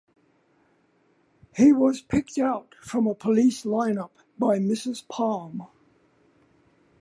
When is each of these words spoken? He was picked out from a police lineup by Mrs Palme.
He 1.55 1.71
was 1.71 2.01
picked 2.01 2.39
out 2.39 2.73
from 2.81 3.05
a 3.05 3.13
police 3.13 3.65
lineup 3.65 4.09
by 4.35 4.57
Mrs 4.57 5.07
Palme. 5.07 5.67